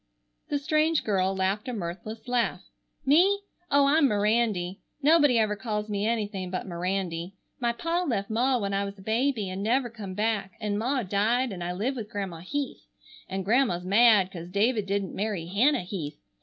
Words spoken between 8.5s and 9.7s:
when I was a baby an'